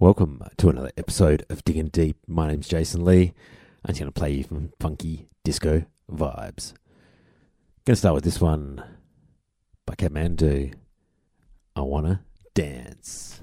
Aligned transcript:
Welcome 0.00 0.44
to 0.58 0.68
another 0.68 0.92
episode 0.96 1.44
of 1.48 1.64
Digging 1.64 1.88
Deep. 1.88 2.18
My 2.28 2.46
name's 2.46 2.68
Jason 2.68 3.04
Lee. 3.04 3.32
I'm 3.84 3.96
going 3.96 4.06
to 4.06 4.12
play 4.12 4.30
you 4.30 4.44
some 4.44 4.72
funky 4.78 5.28
disco 5.42 5.86
vibes. 6.08 6.72
Going 7.84 7.94
to 7.94 7.96
start 7.96 8.14
with 8.14 8.22
this 8.22 8.40
one 8.40 8.80
by 9.86 9.96
Kathmandu. 9.96 10.74
I 11.74 11.80
wanna 11.80 12.22
dance. 12.54 13.40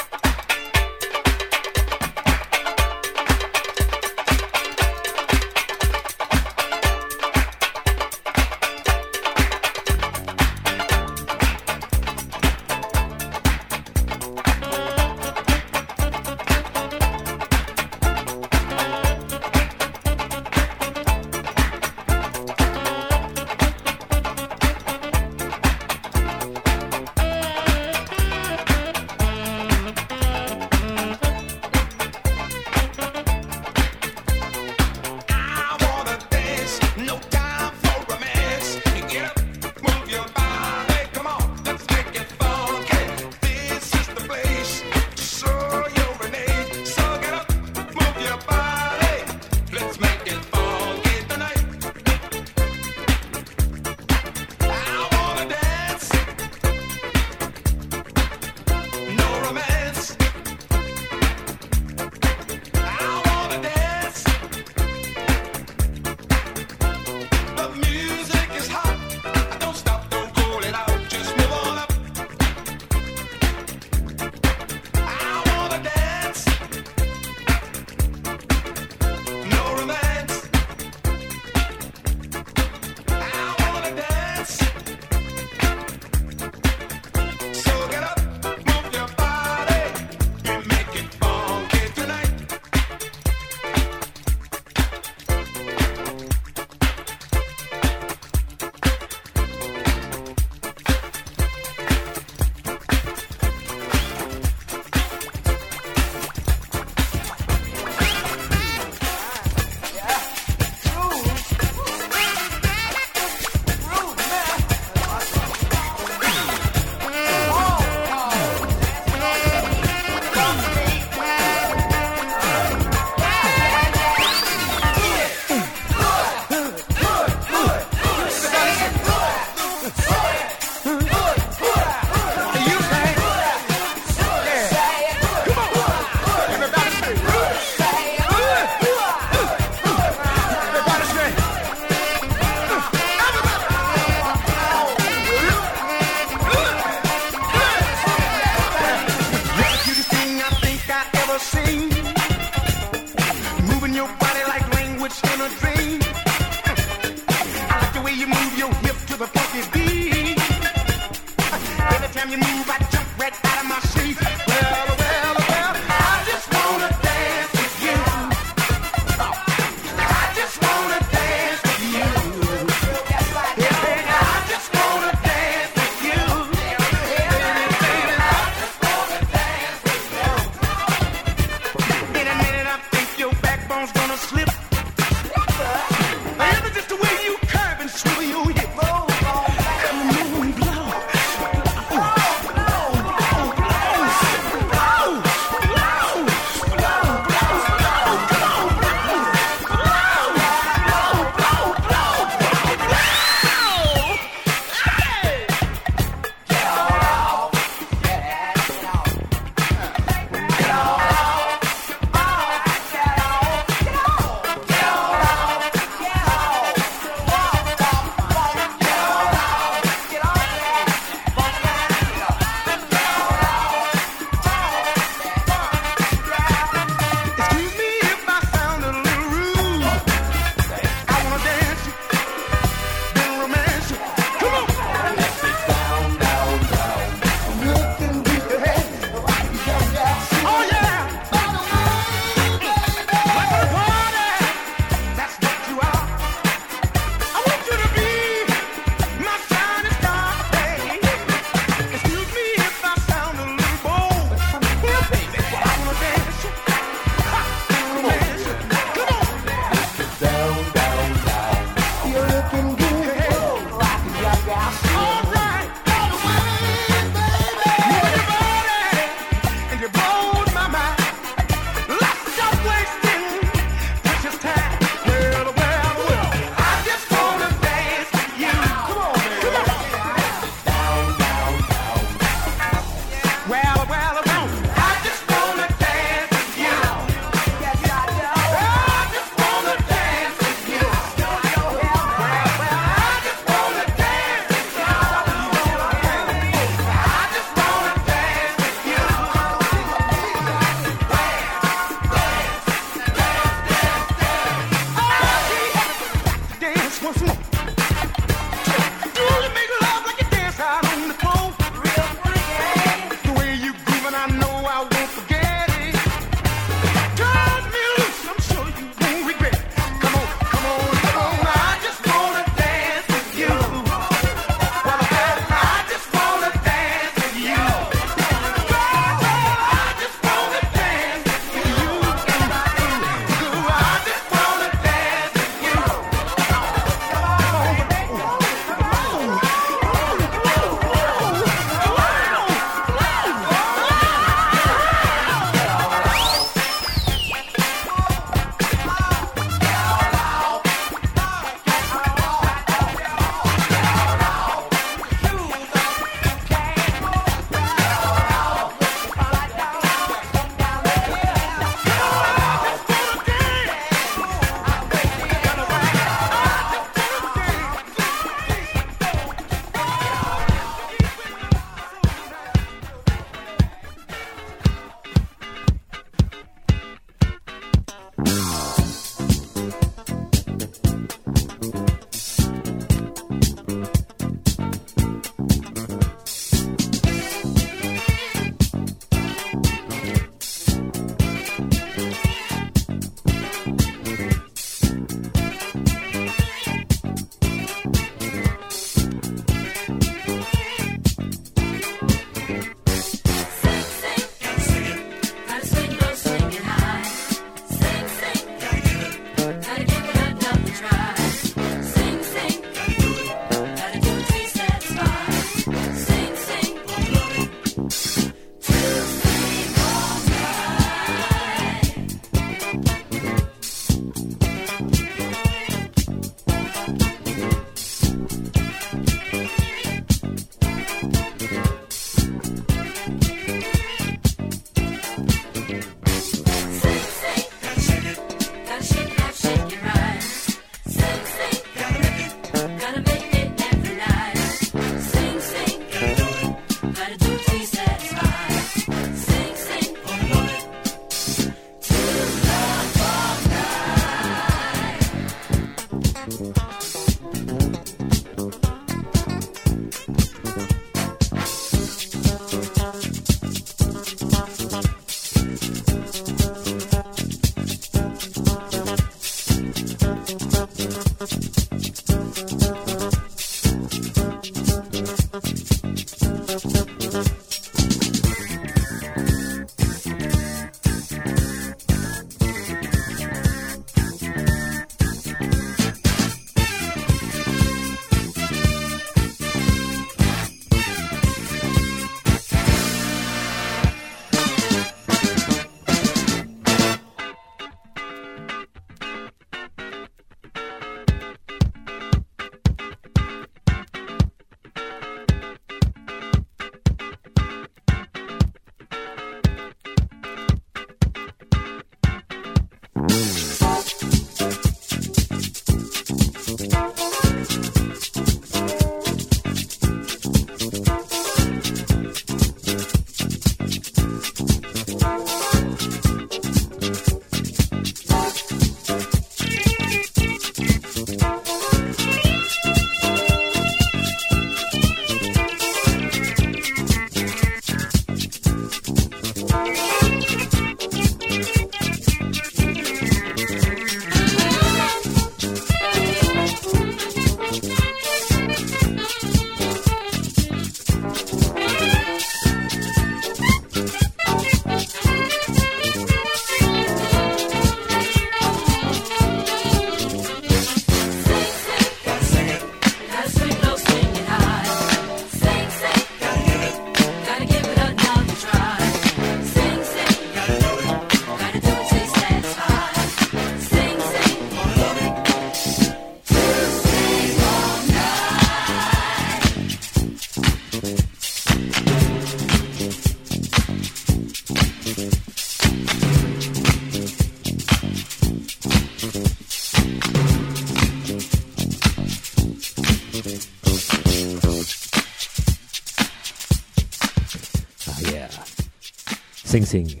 Sing 599.64 599.88
Sing, 599.88 600.00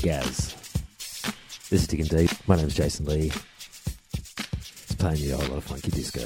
Gaz. 0.00 0.54
This 1.68 1.82
is 1.82 1.86
Digging 1.86 2.06
Deep. 2.06 2.30
My 2.48 2.56
name's 2.56 2.74
Jason 2.74 3.04
Lee. 3.04 3.30
It's 4.14 4.94
playing 4.94 5.18
you 5.18 5.34
a 5.34 5.36
whole 5.36 5.48
lot 5.48 5.58
of 5.58 5.64
funky 5.64 5.90
disco. 5.90 6.22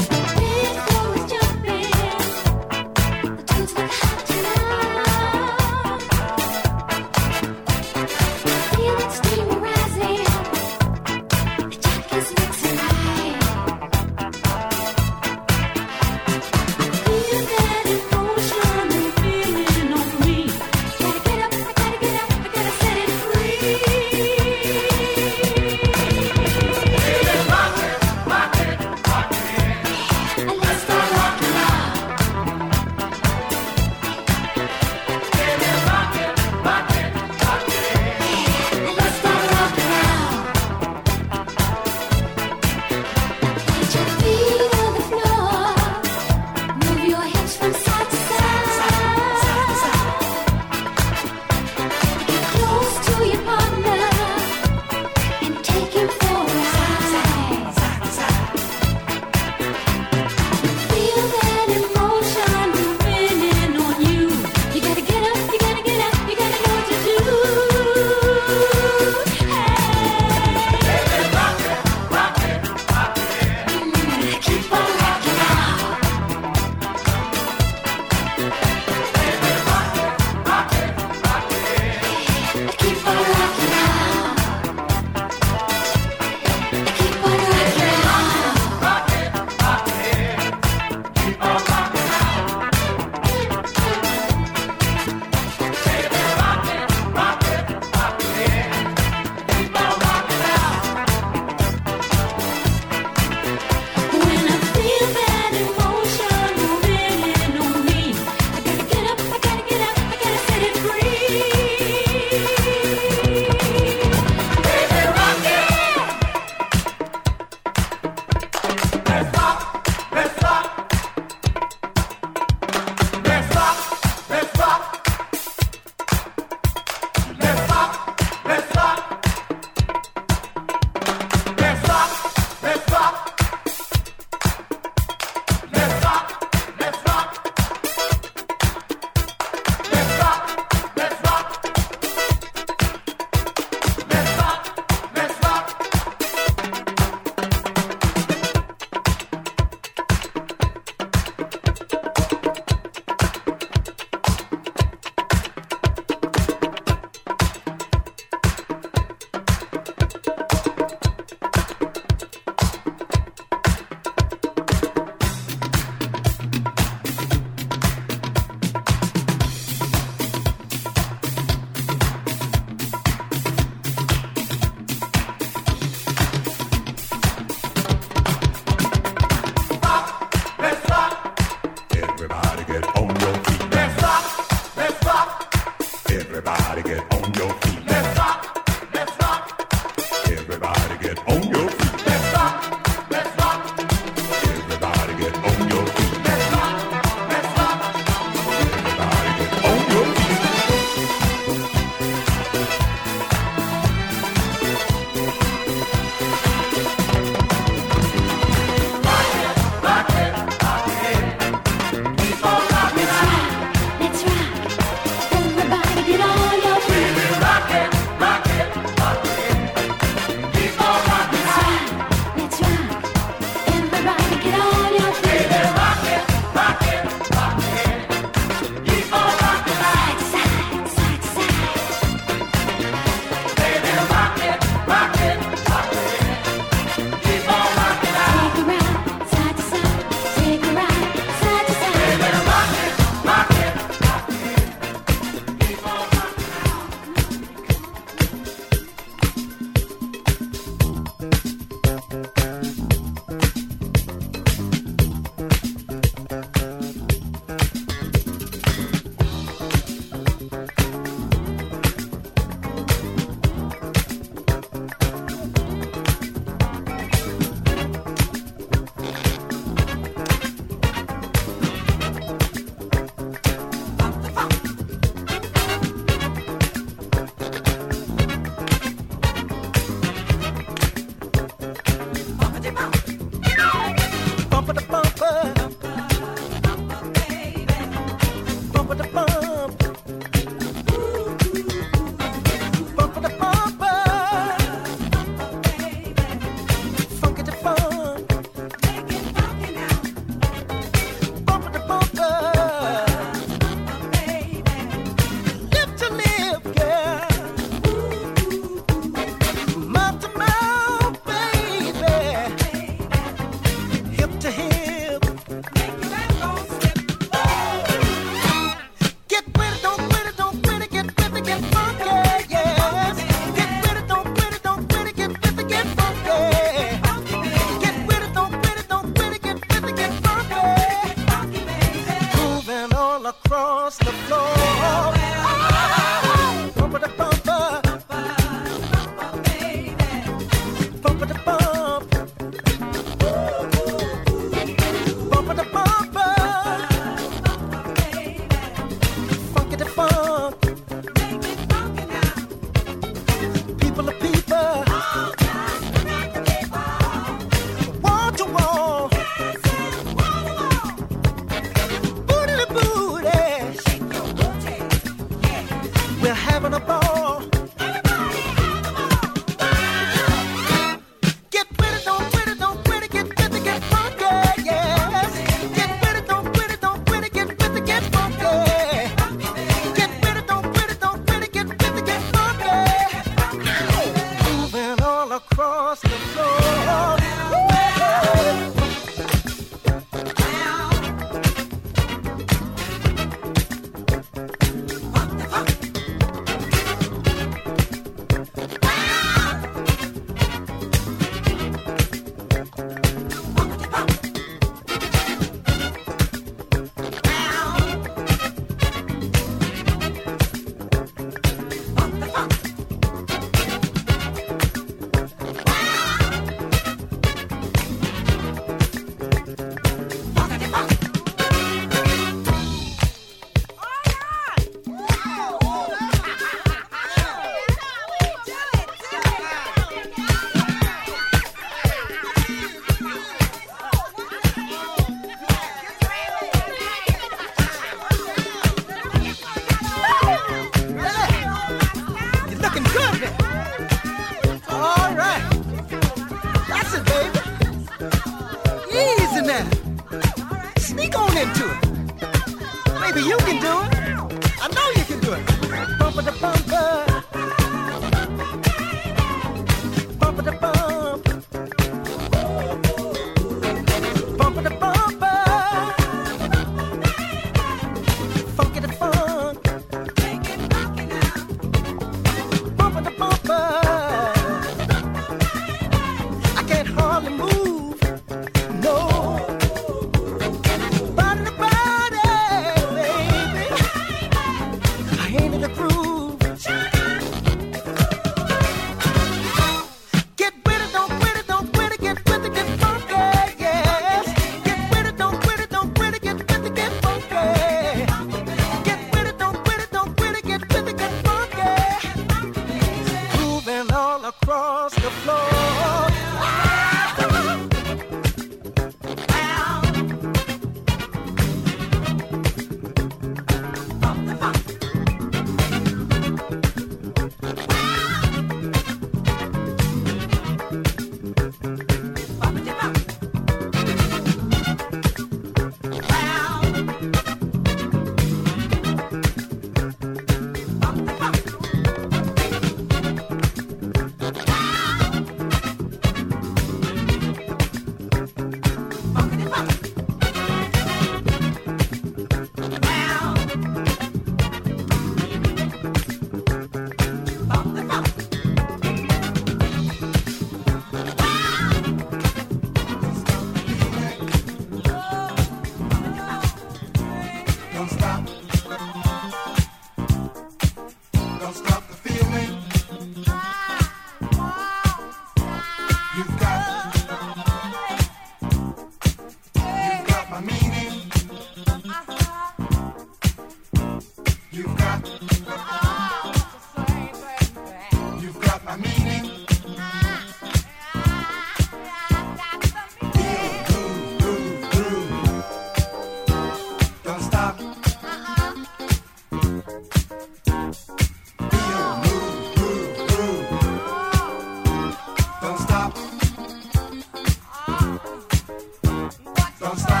Don't 599.61 599.77
stop. 599.77 600.00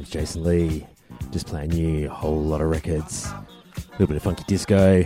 name's 0.00 0.10
Jason 0.10 0.44
Lee. 0.44 0.86
Just 1.30 1.46
playing 1.46 1.72
you 1.72 2.06
a 2.06 2.14
whole 2.14 2.42
lot 2.42 2.62
of 2.62 2.70
records, 2.70 3.26
a 3.26 3.92
little 3.92 4.06
bit 4.06 4.16
of 4.16 4.22
funky 4.22 4.44
disco. 4.46 5.04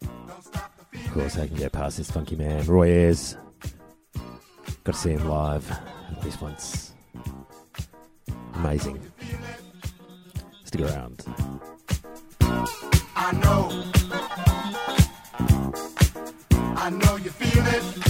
Of 0.00 1.12
course, 1.12 1.38
I 1.38 1.46
can 1.46 1.56
get 1.56 1.70
past 1.70 1.96
this 1.96 2.10
funky 2.10 2.34
man, 2.34 2.66
Roy 2.66 2.88
Ayers. 2.88 3.36
Got 4.82 4.94
to 4.94 4.98
see 4.98 5.10
him 5.12 5.28
live 5.28 5.70
at 5.70 6.24
least 6.24 6.42
once. 6.42 6.94
Amazing. 8.54 9.00
Stick 10.64 10.80
around. 10.80 11.24
I 12.40 13.32
know. 13.34 13.84
I 16.76 16.90
know 16.90 17.16
you 17.18 17.30
feel 17.30 17.66
it. 17.66 18.09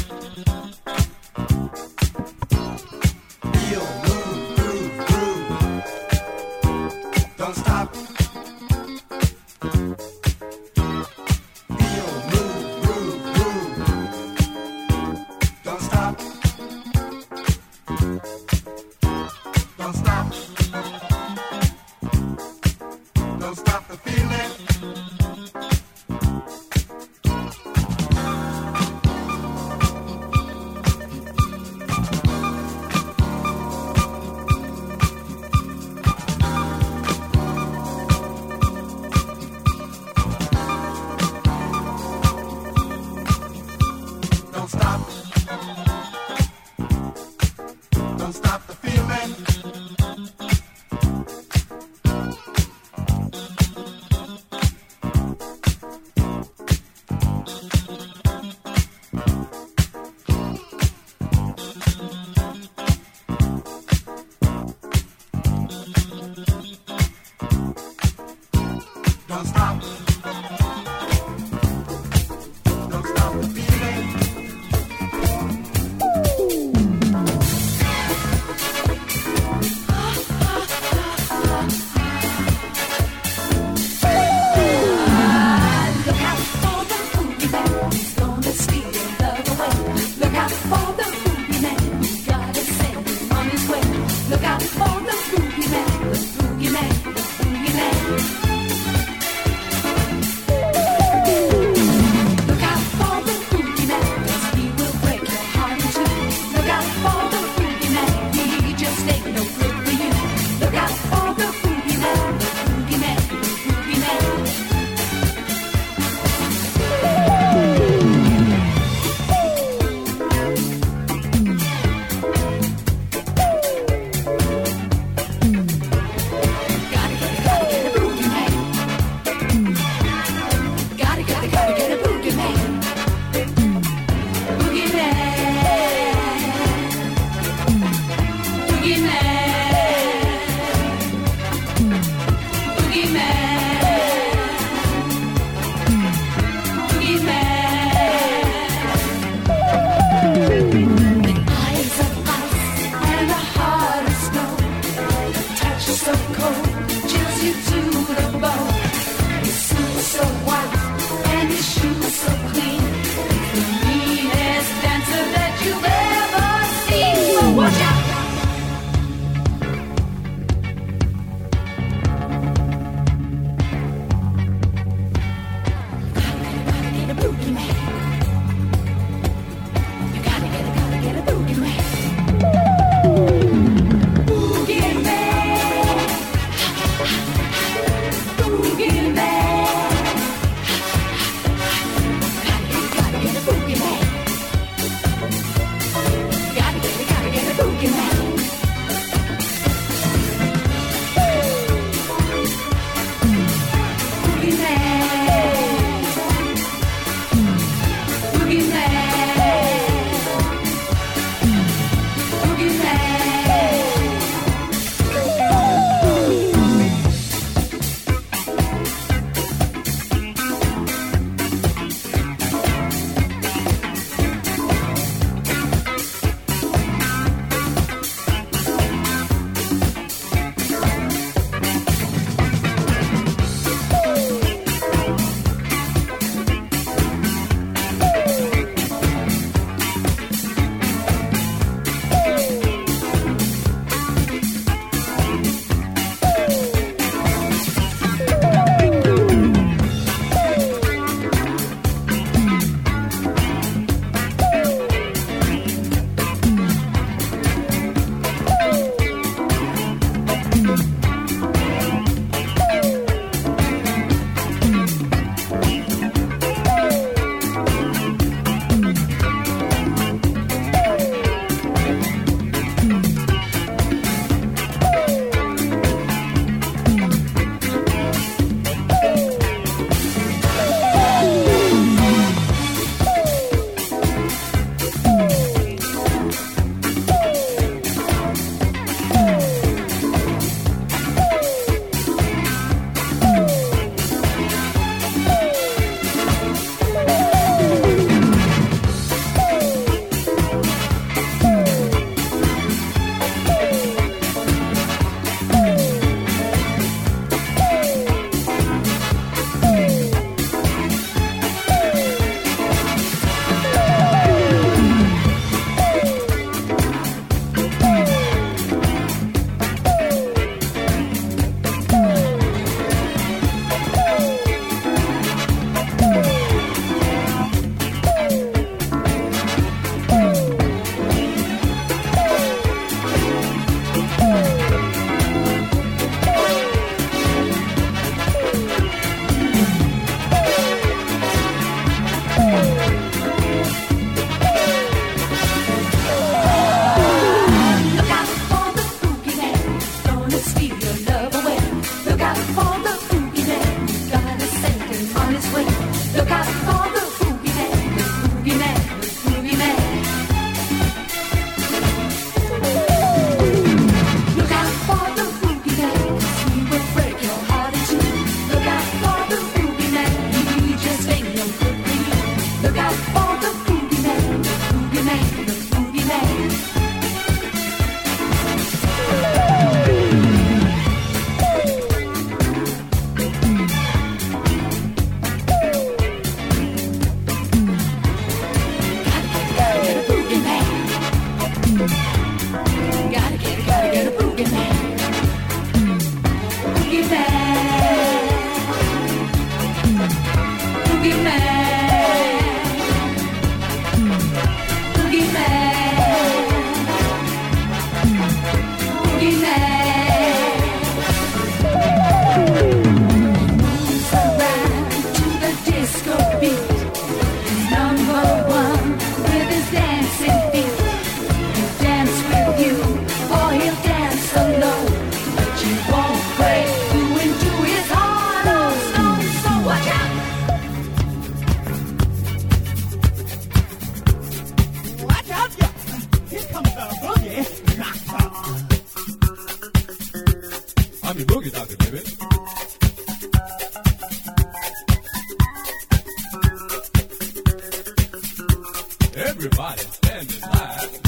Everybody 449.43 449.81
stand 449.81 450.41
line. 450.43 451.01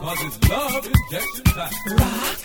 Cause 0.00 0.18
it's 0.24 0.48
love 0.48 0.86
injection 0.86 1.44
time. 1.44 1.96
Rock 1.98 2.41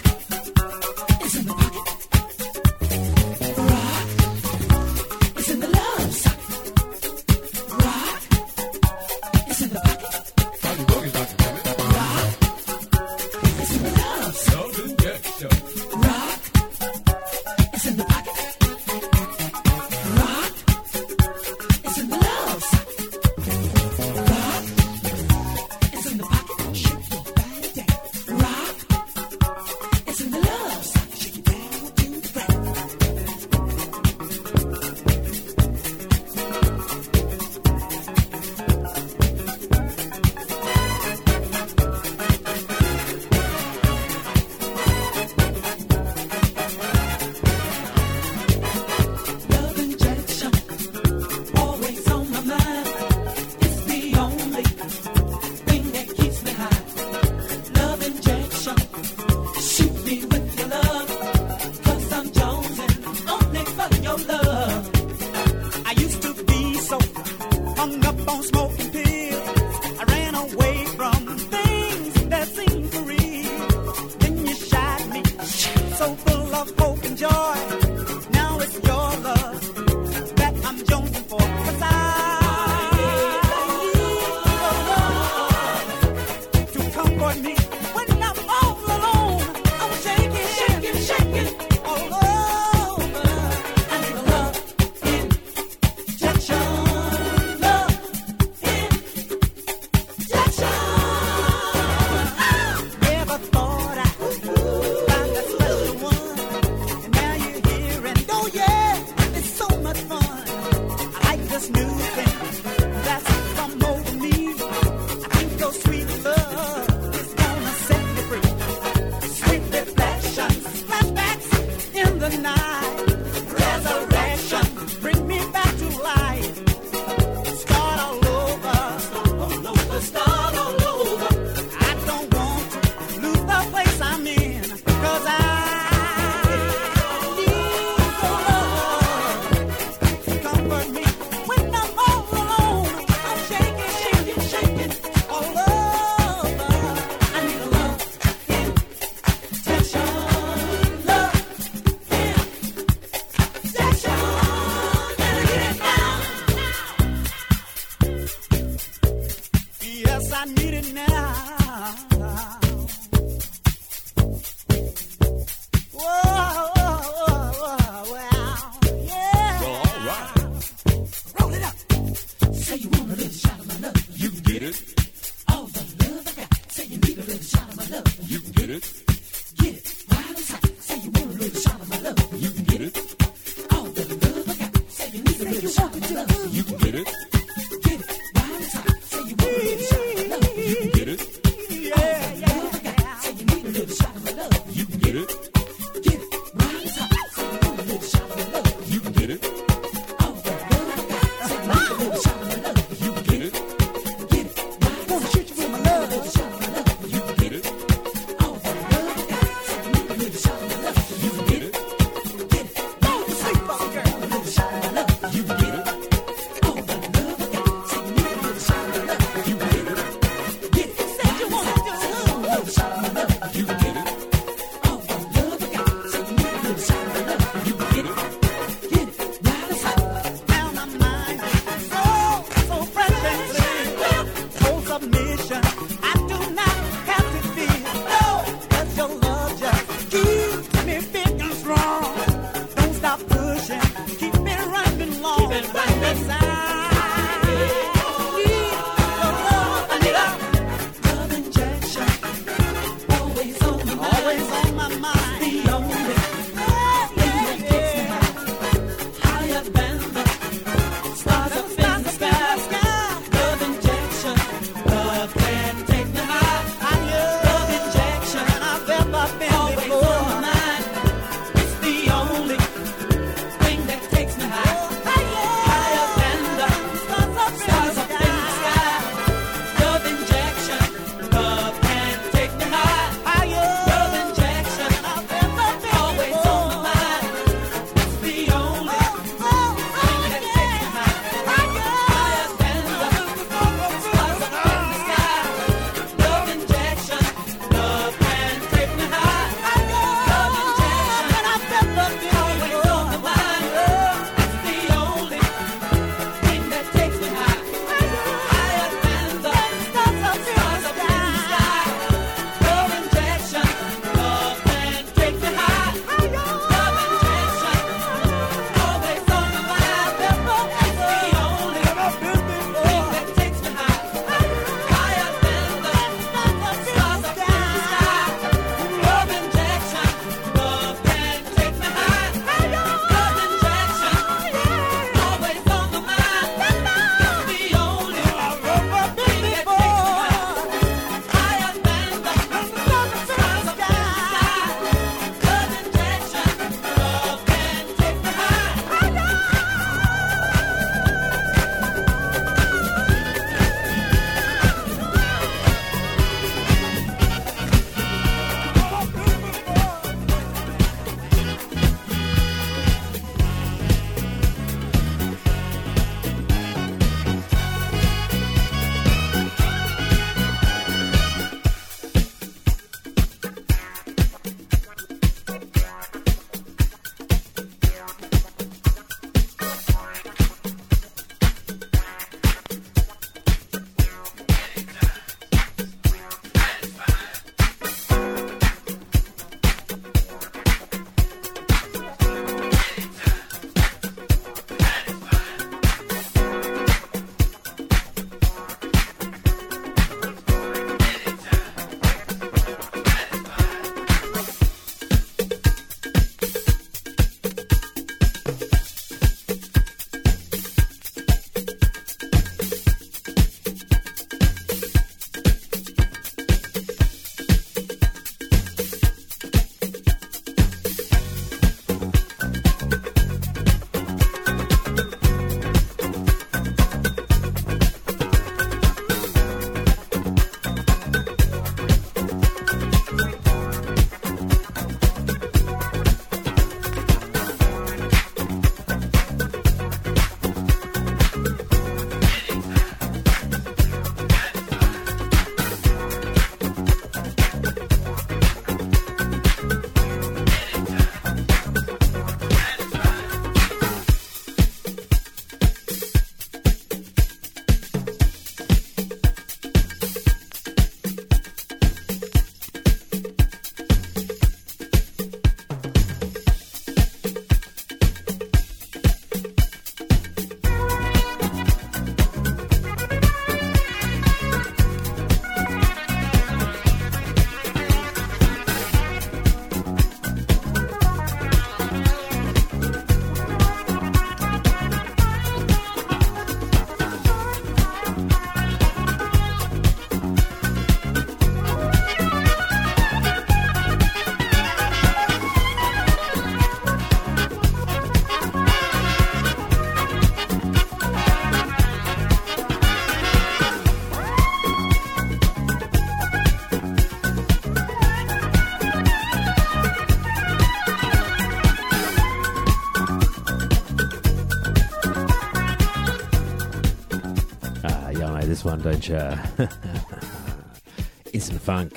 Adventure. 519.09 519.69
Instant 521.33 521.61
Funk. 521.61 521.93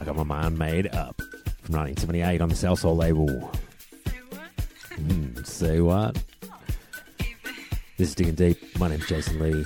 I 0.00 0.04
got 0.04 0.16
my 0.16 0.22
mind 0.22 0.58
made 0.58 0.86
up 0.94 1.20
from 1.62 1.74
1978 1.76 2.40
on 2.40 2.48
the 2.48 2.54
Salsoul 2.54 2.96
label. 2.96 3.50
Say 4.06 4.20
what? 4.30 4.50
Mm, 4.96 5.46
say 5.46 5.80
what? 5.80 6.22
This 7.96 8.10
is 8.10 8.14
Digging 8.14 8.34
Deep. 8.34 8.78
My 8.78 8.88
name's 8.88 9.06
Jason 9.06 9.40
Lee. 9.40 9.64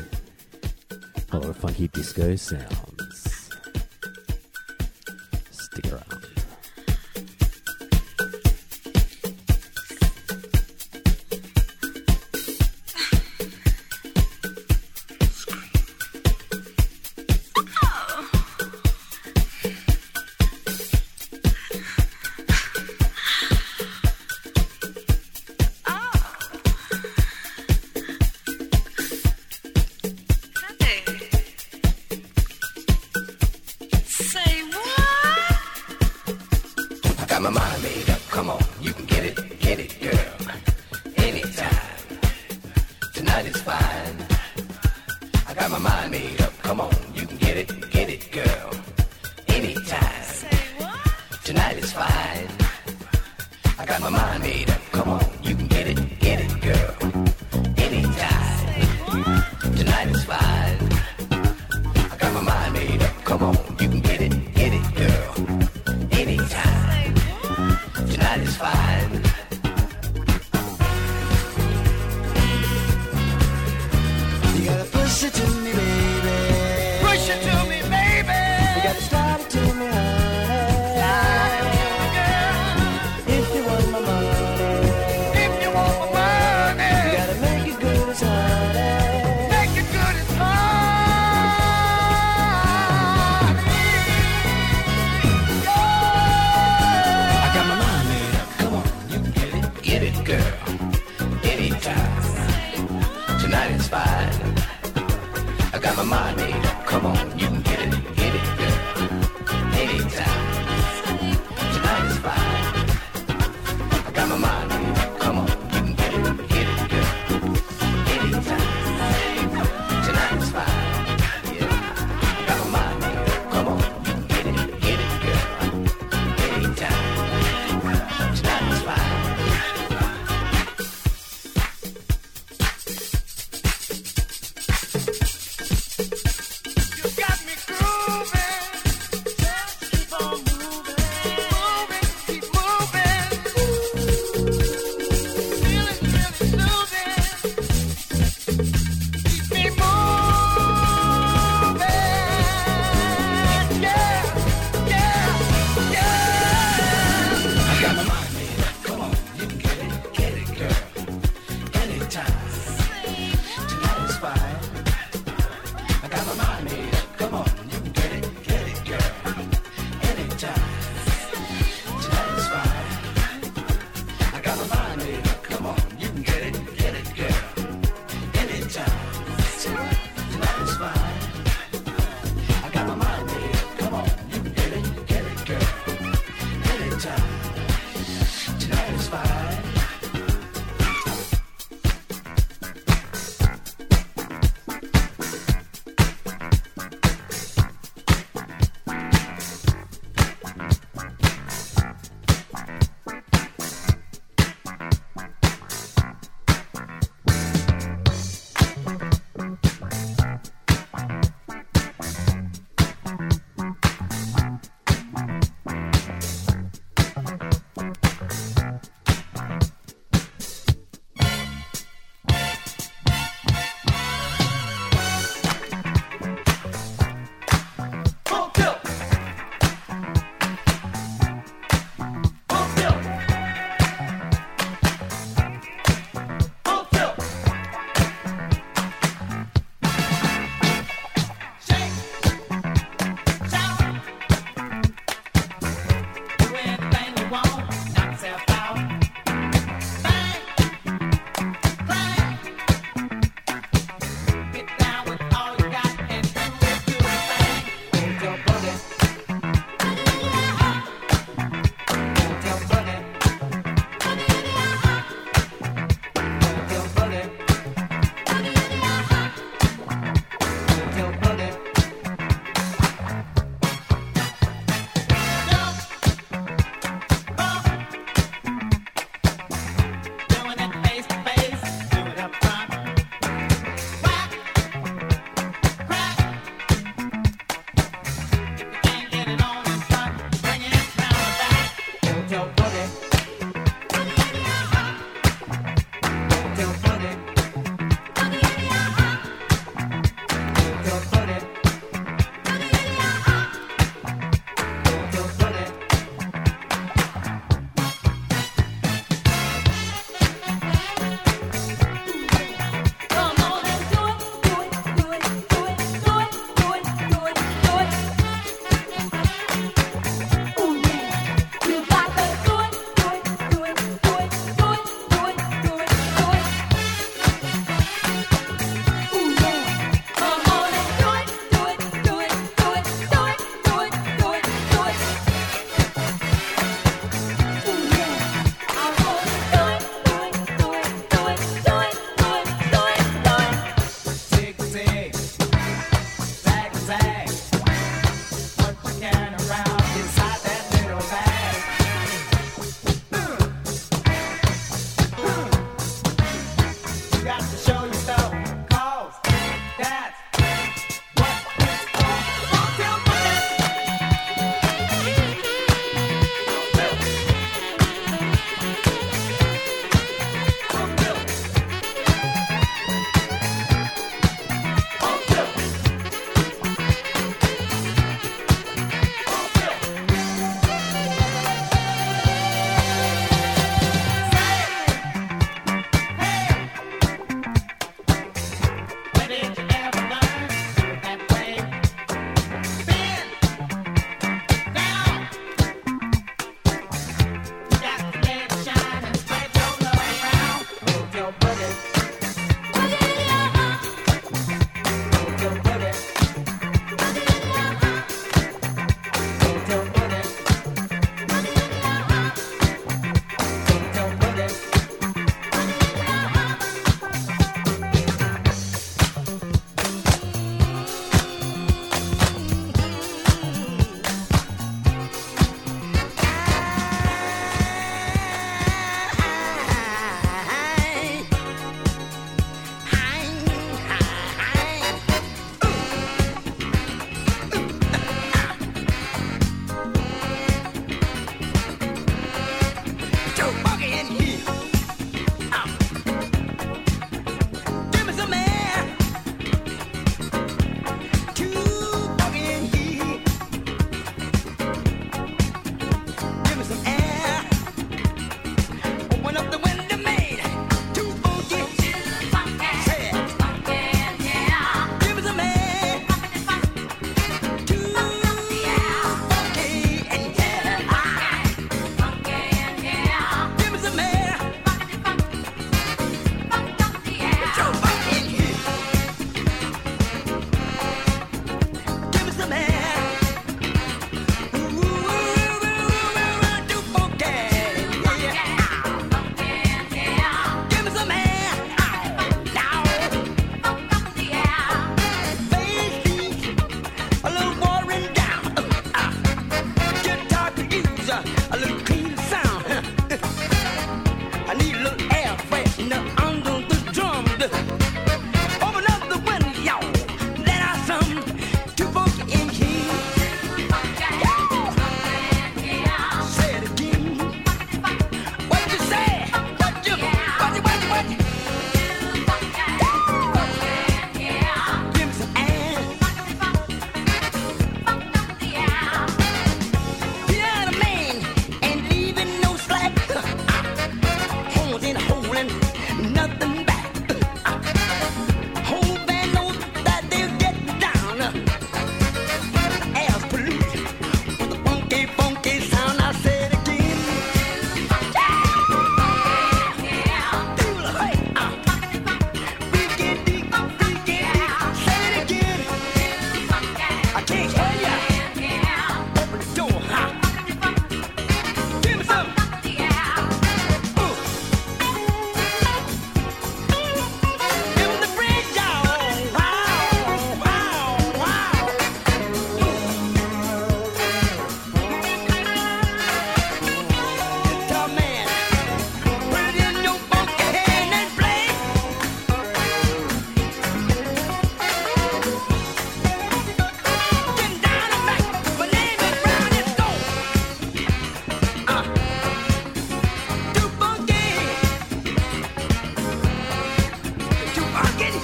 A 1.32 1.38
lot 1.38 1.48
of 1.48 1.56
funky 1.56 1.88
disco 1.88 2.36
sound. 2.36 2.93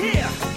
here. 0.01 0.50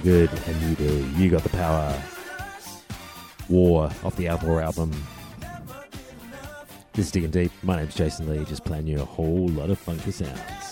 Good, 0.00 0.30
and 0.46 0.62
you 0.62 0.74
do. 0.76 1.06
You 1.16 1.30
got 1.30 1.42
the 1.42 1.50
power. 1.50 2.02
War 3.48 3.90
off 4.02 4.16
the 4.16 4.28
Outlaw 4.28 4.58
album. 4.58 4.90
This 6.94 7.06
is 7.06 7.12
Digging 7.12 7.30
Deep. 7.30 7.52
My 7.62 7.76
name's 7.76 7.94
Jason 7.94 8.28
Lee, 8.28 8.44
just 8.44 8.64
playing 8.64 8.86
you 8.86 9.00
a 9.00 9.04
whole 9.04 9.48
lot 9.48 9.70
of 9.70 9.78
funky 9.78 10.10
sounds. 10.10 10.63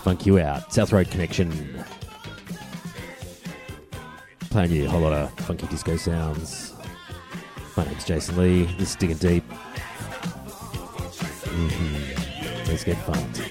Funk 0.00 0.26
you 0.26 0.38
out. 0.38 0.72
South 0.72 0.92
Road 0.92 1.10
Connection. 1.10 1.84
Playing 4.50 4.72
you 4.72 4.86
a 4.86 4.88
whole 4.88 5.00
lot 5.00 5.12
of 5.12 5.30
funky 5.40 5.66
disco 5.68 5.96
sounds. 5.96 6.74
My 7.76 7.84
name's 7.84 8.04
Jason 8.04 8.36
Lee. 8.36 8.64
This 8.78 8.90
is 8.90 8.96
Digging 8.96 9.18
Deep. 9.18 9.44
Mhm. 11.44 12.68
Let's 12.68 12.84
get 12.84 12.96
funked. 12.98 13.49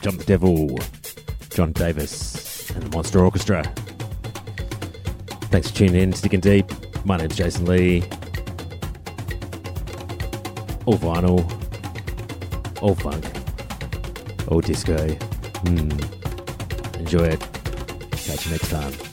Jump 0.00 0.18
the 0.18 0.24
Devil, 0.24 0.78
John 1.50 1.72
Davis 1.72 2.70
and 2.70 2.84
the 2.84 2.96
Monster 2.96 3.22
Orchestra. 3.22 3.62
Thanks 5.50 5.70
for 5.70 5.76
tuning 5.76 5.96
in 5.96 6.10
Digging 6.12 6.40
Deep. 6.40 6.66
My 7.04 7.18
name's 7.18 7.36
Jason 7.36 7.66
Lee. 7.66 8.02
All 10.86 10.96
vinyl, 10.96 11.44
all 12.80 12.94
funk, 12.94 13.26
all 14.48 14.60
disco. 14.60 14.96
Mm. 14.96 16.98
Enjoy 16.98 17.24
it. 17.24 17.40
Catch 18.12 18.46
you 18.46 18.52
next 18.52 18.70
time. 18.70 19.09